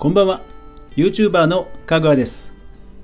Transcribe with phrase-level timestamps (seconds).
[0.00, 0.40] こんばんは。
[0.96, 2.54] YouTuber のかぐわです。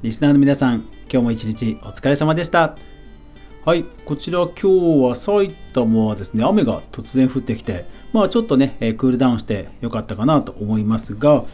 [0.00, 2.74] リスナーの皆さん今日も一日お疲れ様でした。
[3.66, 4.66] はいこちら今日
[5.06, 11.44] は埼玉はですね雨が突然降ってきてまあちょっとね、え、クールダウンしてよかったかなと思いますが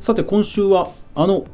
[0.00, 1.44] さて今週はあの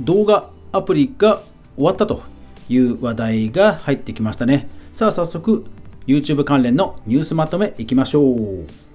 [0.00, 1.40] 動画アプリが
[1.76, 2.22] 終わったと
[2.68, 4.68] いう話題が入ってきましたね。
[4.92, 5.66] さあ早速
[6.08, 8.87] YouTube 関連のニュースまとめいきましょう。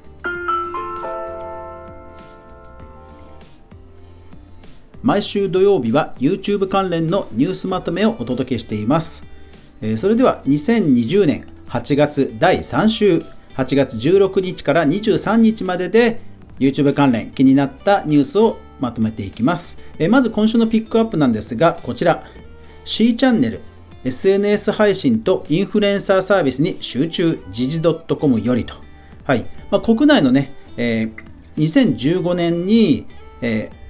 [5.04, 9.28] 毎週土曜日は YouTube 関連のニュースまとめをお届けしています。
[9.98, 13.22] それでは2020年8月第3週、
[13.56, 16.22] 8月16日から23日までで
[16.58, 19.78] YouTube 関連気になったニュースをまとめていきます。
[20.10, 22.24] まず今週のピックアップなんですが、こちら
[22.86, 23.60] C チャンネル
[24.06, 28.76] SNS 配信とインフルエンサーサービスに集中時事 .com よりと。
[29.26, 33.06] はいまあ、国内のね、えー、2015年に、
[33.42, 33.83] えー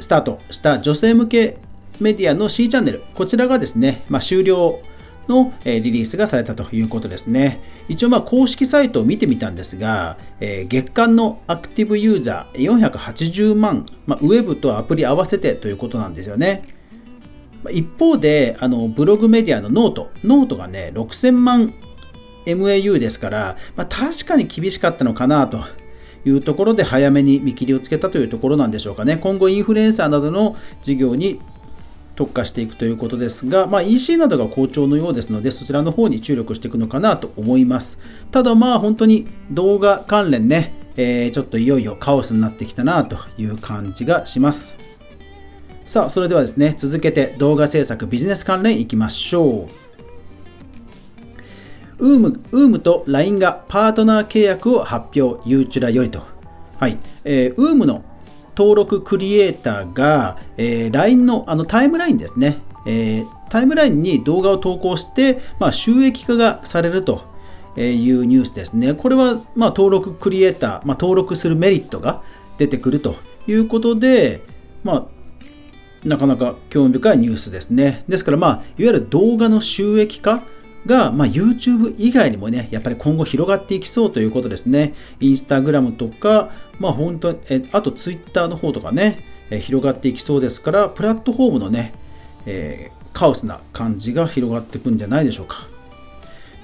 [0.00, 1.58] スタートした女性向け
[2.00, 4.80] メディアの C CHANNEL、こちらがですね、まあ、終了
[5.28, 7.60] のリリースがされたということですね。
[7.88, 16.64] 一応、まあ公式サイトを見てみたんですが、え、月間のアクティブユーザー480万、まあ、ウェブとアプリ合わせてということなんですよね。
[17.70, 21.74] 一方で、あのブログメディアの note、note がね、6000万
[22.46, 25.60] MAU ですから、まあ、確かに厳しかったのかなと
[26.24, 29.16] いうところで早めに見切りをつけたというところなんでしょうかね。
[29.16, 31.40] 今後インフルエンサーなどの事業に
[32.16, 37.98] 特化していくということですが、まあ、EC などが好調のようですので、そちらの方に注力していくのかなと思います。
[38.30, 44.76] ただまあ本当に動画関連ね、えー、ちょっといよいよカオスになってきたなという感じがします。
[45.86, 49.89] さあ、それではですね、続けて動画制作ビジネス関連いきましょう。
[52.00, 56.22] ウーム、ウームと LINE がパートナー契約を発表、ユーチュラよりと。
[56.78, 56.98] はい。
[57.24, 58.02] えー、ウームの
[58.56, 67.22] 登録クリエイターが、えー、LINE のあのタイムラインですね、えー、タイムラインに動画を投稿して、まあ、収益化がされると
[67.76, 68.94] いうニュースですね。
[68.94, 72.22] これは、まあ、登録クリエイター、まあ、登録するメリットが
[72.58, 74.42] 出てくるということで、
[74.84, 75.08] ま
[76.04, 78.04] あ、なかなか興味深いニュースですね。
[78.08, 80.42] ですから、まあ、いわゆる動画の収益化
[80.86, 84.94] が、まあ、YouTube 以外にもね、やっぱり今後広がっていきそうということですね。
[85.20, 91.92] インスタグラムとか、まあ本当えあと Twitter の方とかね、え広がっていきそうですから、プラットフォームのね、
[92.46, 95.66] えー、カオスな感じが広がっていくんじゃないでしょうか。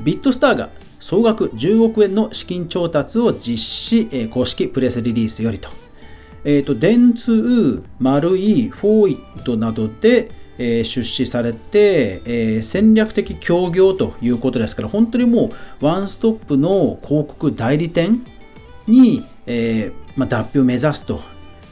[0.01, 5.69] ビットスターが総額10億円の資金調達を実施、えー、公式プレスリリースよりと。
[6.45, 15.51] えっ、ー、と、電通、マルイ、フォーイットなどで、え出資されて、え戦略的協業ということですから、本当にも
[15.81, 18.25] うワンストップの広告代理店
[18.87, 21.21] に、えまあ、脱皮を目指すと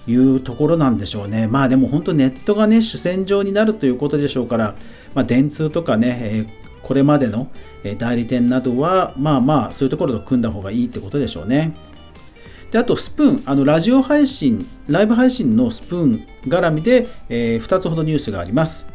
[0.07, 1.47] いうところなんでしょうね。
[1.47, 4.75] まあでも本当ネットがね、主戦場になるということでしょうから、
[5.15, 7.49] まあ、電通とかね、えこれまでの
[7.99, 11.75] 代理店などは、まあまあそういうところと組んだ方がいいってことでしょうね。
[12.75, 18.89] であとスプーンあのラジオ配信ライブ配信のスプーン絡みで、えー、2つほどニュースがあります。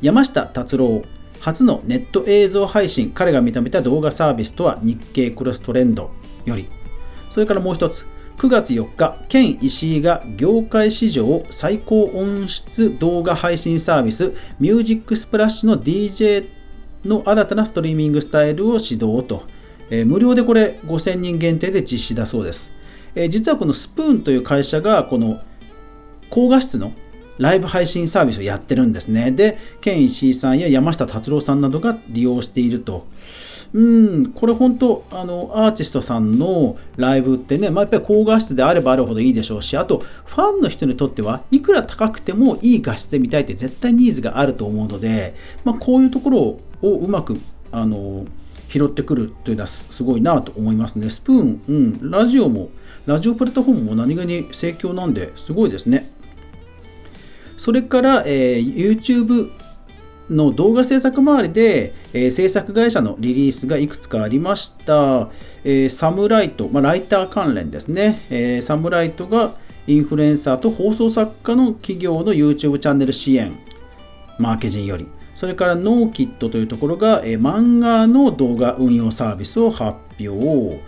[0.00, 1.02] 山下達郎
[1.40, 6.12] 初のネット映像配信彼が認めた動画サービスとは日経クロストレンド
[6.46, 6.66] より。
[7.28, 8.08] それからもう一つ
[8.38, 16.46] 9月4日、ケン石井が業界史上最高音質動画配信サービスミュージックスプラッシュの DJ
[17.04, 19.42] の新たなストリーミングスタイルを指導と、
[19.90, 22.74] えー、無料でこれ5000人限定で実施だそうです。
[23.16, 25.40] え実はこのスプーンという会社がこの
[26.30, 26.92] 高画質の
[27.38, 29.30] ライブ配信サービスをやってるんですね。
[29.30, 33.06] で、ケン石井さんや山下達郎さんなどが利用していると。
[33.74, 45.34] うん、これ本当、あの、アーティストさんのライブってね、まあ、やっぱり高画質であればあるほどいいでしょうし、あと、ファンの人にとってはいくら高くてもいい画質で見たいって絶対ニーズがあると思うので、
[45.64, 47.38] まあ、こういうところをうまく、
[47.70, 48.24] あの、
[48.68, 51.08] 拾ってくるというのはすごいなと思いますね。
[51.10, 52.70] スプーン、うん、ラジオも、
[53.06, 56.10] ラジオプラットフォームも何気に盛況なんですごいですね。
[57.56, 59.50] それから、えー、YouTube
[60.30, 65.30] の動画制作周りで、えー、制作会社のリリースがいくつかありました。
[65.64, 68.20] えー、サムライト、まあ、ライター関連ですね。
[68.30, 69.54] えー、サムライトが
[69.86, 73.56] インフルエンサーと放送作家の企業の YouTube チャンネル支援、
[74.38, 75.06] マーケジンより。
[75.36, 80.80] それからノーキットというところが、え、漫画の動画運用サービスを発表。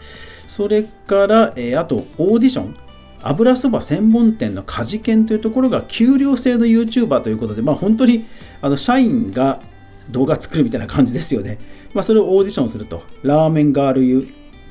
[0.49, 2.75] それから、え、あとオーディション。
[3.23, 8.27] 油そば専門店のカジケンというところが給料制の YouTuber ということで、まあ、本当に
[8.62, 9.61] あの社員が
[10.09, 11.59] 動画作るみたいな感じですよね。
[11.93, 13.03] まあ、それをオーディションすると。
[13.23, 14.03] ラーメンガール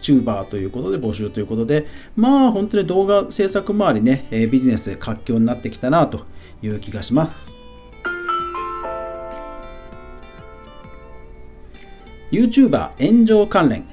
[0.01, 1.85] VTuber ということで募集ということで、
[2.15, 6.25] まあ本当に動画制作周りね、えビジネスで活況になってきたなと
[6.63, 7.56] いう気がします。
[12.31, 13.85] YouTuber 炎上関連。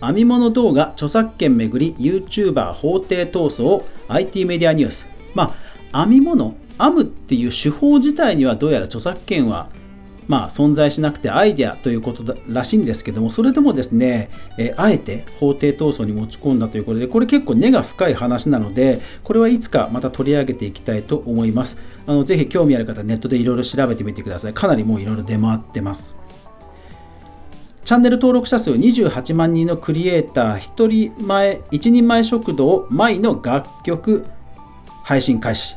[0.00, 5.06] 編み物動画著作権めぐり YouTuber 法廷闘争 IT メディアニュース。
[5.34, 5.54] ま
[5.92, 9.68] あ編み物編むっていう手法自体にはどうやら著作権は
[10.28, 21.78] まあ、存在しなくてアイデアということらしいんですけどもそれでもですね、えあえて法廷闘争に持ち込んだということでこれ結構根が深い話なのでこれはいつかまた取り上げていきたいと思います。
[22.06, 24.54] あのぜひ興味ある方ネットでいろいろ調べてみてください。
[24.54, 26.21] かなりもういろいろ出回ってます。
[27.84, 34.24] チャンネル登録者数28万人のクリエイター1人前1人前食堂舞の楽曲
[35.02, 35.76] 配信開始。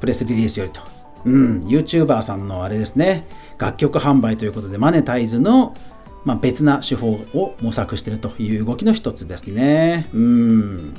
[0.00, 0.80] プレスリリースよりと、
[1.24, 3.26] うん、YouTuber さんのあれですね。
[3.58, 5.74] 楽曲販売ということでマネタイズの、
[6.24, 10.08] まあ、別な手法を模索しているという動きの一つですね。
[10.14, 10.96] うん。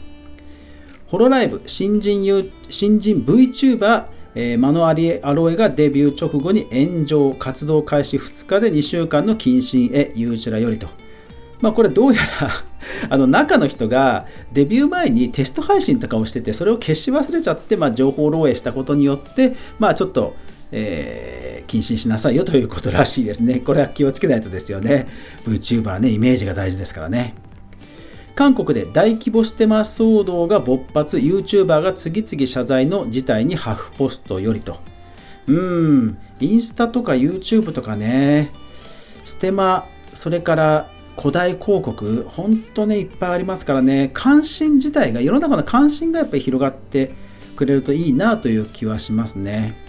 [1.08, 4.06] ホロライブ新人新人 VTuber
[4.40, 10.88] えー、マノアリアロエがデビュー直後に炎上、活動開始2日で2週間の謹慎へ、ユーチュラよりと。
[11.60, 12.52] まあこれどうやら
[13.10, 20.36] あの中の人がデビュー前にテスト配信とかをしてて、それを消し忘れちゃって、まあ、情報漏洩したことによって、まあちょっと、
[20.72, 23.60] えー、謹慎しなさいよということらしいですね。
[23.62, 25.08] これは気をつけないとですよね。
[25.48, 27.34] VTuber ね、イメージが大事ですからね。
[28.38, 34.78] 韓国で大規模ステマ騒動が勃発 YouTuber が次々謝罪の事態にハフポストよりと。
[35.48, 38.52] うんインスタとか YouTube とかね。
[39.26, 44.12] ステマそれから古代広告本当ねいっぱいありますからね。
[44.14, 47.14] 関心自体が世の中の関心がやっぱり広がって
[47.56, 49.87] くれるといいなという気はしますね。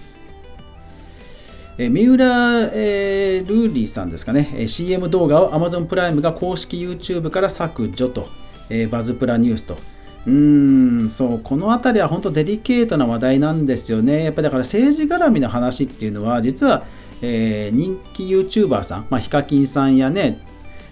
[1.78, 8.28] え三浦、えー、ルーリーさんですかね、え CM 動画を Amazon プライムが公式 YouTube から削除と、
[8.68, 9.78] えー、バズプラニュースと。
[10.26, 14.24] うーん、そう、この辺りは本当デリケートな話題なんですよね。
[14.24, 16.84] やっぱりだから政治絡みの話っていうのは、実は、
[17.22, 20.44] えー、人気 YouTuber さん、まあ、ヒカキンさんやね、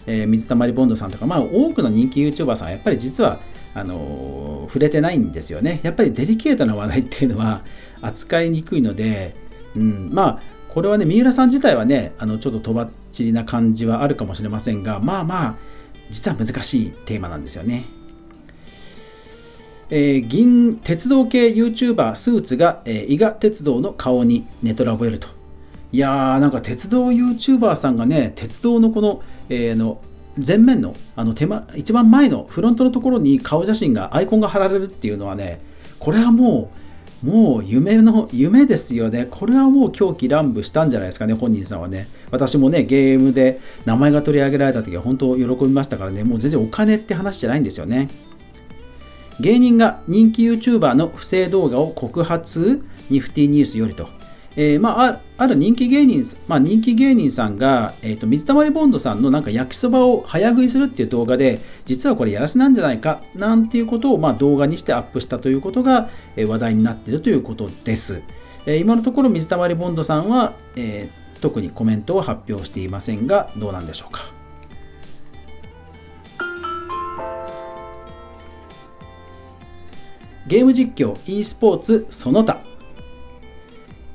[0.06, 3.40] えー、水溜りボンドさんとか、まあ、多くの人気 YouTuber さんはやっぱり実は
[3.74, 5.80] あのー、触れてないんですよね。
[5.82, 7.62] やっぱりデリケートな話題っていうのは
[8.00, 9.34] 扱いにくいので、
[9.74, 15.54] うん、まあこれはね、三浦さん自体はね、あのちょっととばっちりな感じはあるかもしれませんが、まあまあ、
[16.10, 17.86] 実は難しいテーマなんですよね。
[19.88, 25.28] えー、銀鉄道系 YouTuber スーツが、えー、伊賀鉄道の顔にネトラボえると。
[25.92, 30.02] いやー、なんか鉄道 YouTuber さんがね、鉄道のこの、えー、の
[30.46, 35.58] 前面のあの手間一番前のフロントのところに顔写真がアイコンが貼られるっていうのはね
[35.98, 36.85] これはもう
[37.26, 39.26] もう夢の夢ですよね。
[39.28, 42.06] これはもう狂気乱舞したんじゃないですかね、本人さんはね。
[42.30, 48.08] 私もね、ゲームで名前が取り上げられた時は本当喜びましたからね、もう全然お金って話じゃないんですよね。
[49.40, 52.84] 芸人が人気 YouTuber の不正動画を告発？
[53.10, 54.08] ニフティニュースよりと。
[54.58, 68.22] えー、まあ、ある人気芸人、まあ、人気芸人さんが、えーと、水溜りボンドさんのなんか焼きそばを早食いするっていう動画で、実はこれやらせなんじゃないかなんていうことを、まあ、動画にしてアップしたということが、えー、話題になっているということです。
[68.64, 74.34] えー、今のところ水溜りボンドさんは、えー、特にコメントを発表していませんが、どうなんでしょうか？
[80.48, 82.60] ゲーム実況 e スポーツその他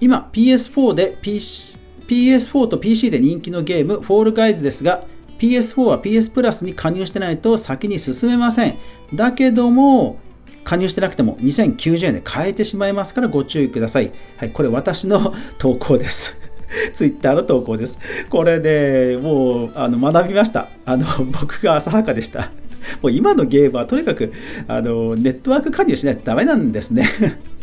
[0.01, 1.81] 今 PS4 で PC
[2.11, 5.05] PS4 と PC で人気のゲーム、フォールガイズですが、
[5.39, 8.77] PS4 は PS プラスに加入してないと先に進めません。
[9.13, 10.19] だけども、
[10.65, 14.11] 加入してなくても2090円で買えてしまいますからご注意ください。
[14.35, 16.35] はい、これ私の 投稿です。
[16.93, 17.97] ツイッターの投稿です。
[18.29, 20.67] これで、もうあの学びました。
[20.85, 22.51] あの 僕が浅はかでした。
[23.01, 24.33] もう今のゲームはとにかく
[24.67, 27.07] あのネットワーク加入しないとダメなんですね。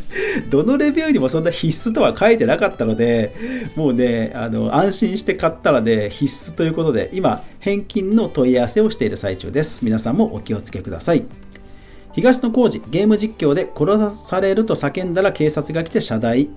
[0.49, 3.33] どのレビューにもそんな必須とは書いてなかったので、
[3.77, 9.85] もうね、あの安心して買ったらね、必須ということで、今、返金の問い合わせをしている最中です。
[9.85, 11.25] 皆さんもお気をつけください。
[12.13, 16.49] 東野幸治、ゲーム実況で殺されると叫んだら警察が来て謝罪、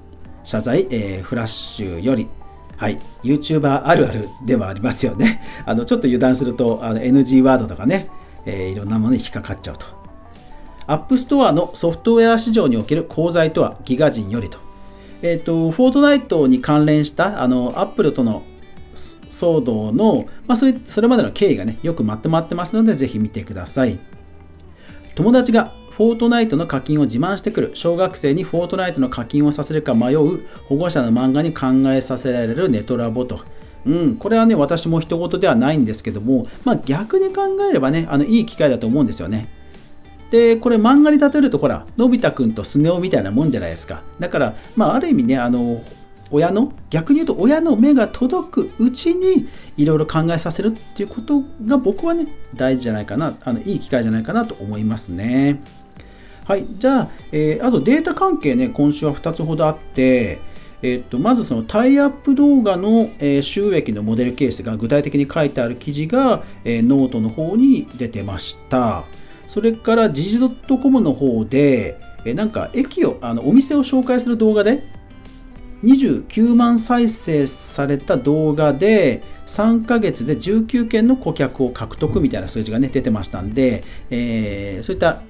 [0.44, 2.28] 謝罪、えー、フラッシュより、
[2.78, 5.44] はい、YouTuber あるあるではありますよね。
[5.66, 8.10] あのちょっと油断するとあの NG ワードとかね、
[8.46, 10.01] えー、いろんなものに引っかかっちゃうと。
[10.88, 14.60] App Store のソフトウェア市場における功罪とは GIGAZINE よりと。
[15.22, 18.44] えっ、ー、と、フォートナイトに関連したあのアップルとの
[19.30, 24.00] 騒動の、まあ、それそれまでの経緯がね、よくまとまってますので、ぜひ見てください。
[25.16, 33.42] 友達がフォートナイトの課金を自慢してくる小学生にフォートナイトの課金をさせるか迷う保護者の漫画に考えさせられるねとらぼと。
[33.86, 39.48] うん、これはね、私も人事ではないんですけども、まあ、逆に考えればね、あのいい機会だと思うんですよね。
[40.32, 44.02] で、これ漫画に例えると、ほら、のび太くんとスネ夫みたいなもんじゃないですか。
[44.20, 45.84] だから、まあ、ある意味ね、あの、
[46.32, 55.62] 親の、逆に言うと親の目が届くうちに、いろいろ考えさせるっていうことが僕はね、大事じゃないかな、あのいい機会じゃないかなと思いますね。
[56.46, 60.40] はい、じゃあ、えー、あとデータ関係ね、今週は2つほどあって、
[60.82, 69.06] えっと、まずそのタイアップ動画の、え、収益のモデルケースが具体的に書いてある記事が、え、ノートの方に出てました。
[69.52, 74.82] それから時事 .com の方で、えなんか駅を、あのお店を紹介する動画で、
[75.84, 85.22] 29万再生された動画で、3ヶ月で19件の顧客を獲得みたいな数字がね、出てましたんで、えー、そういった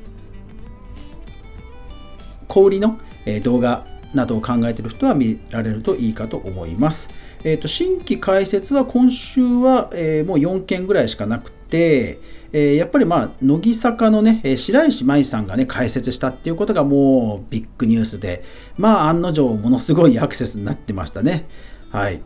[2.48, 3.00] 小売りの
[3.42, 7.10] 動画などを考えている人は見られるといいかと思います。
[7.44, 18.44] えーと、新規開設は今週は、えー、もう4件ぐらいしかなくて、えー、やっぱりまあ乃木坂のね、白石麻衣さんがね、開設したっていうことがもうビッグニュースで、
[18.78, 21.48] まあ案の定ものすごいアクセスになってましたね。
[21.90, 22.22] はい。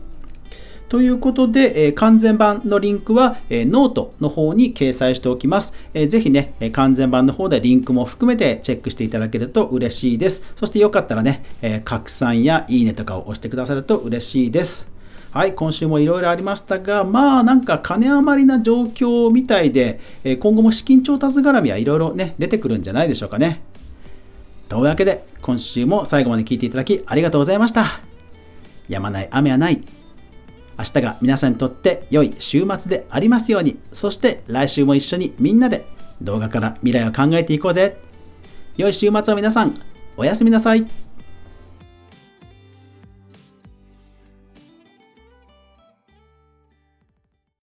[0.88, 5.74] ということで、えー、完全版のリンクは、えー、ノートの方に掲載しておきます。
[5.94, 10.44] えー、ぜひね、完全版の方でリンクも含めてチェックしていただけると嬉しいです。
[10.54, 14.95] そしてよかったらね、えー、拡散やいいねとかを押してくださると嬉しいです。
[15.36, 23.60] はい、今週もいろいろありましたが、まあなんか金余りな状況みたいで、え今後も資金調達絡みはいろいろね、出てくるんじゃないでしょうかね。
[24.70, 28.00] というわけで、今週も最後まで聞いていただきありがとうございました。
[28.88, 29.82] やまない雨はない。
[30.78, 35.84] 明日が皆さんにとって良い週末でありますように、そして来週も一緒にみんなで
[36.22, 37.98] 動画から未来を考えていこうぜ。
[38.78, 39.74] 良い週末を皆さん、
[40.16, 41.05] おやすみなさい。